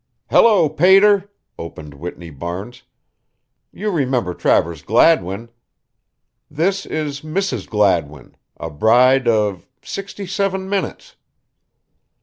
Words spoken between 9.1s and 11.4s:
of sixty seven minutes!"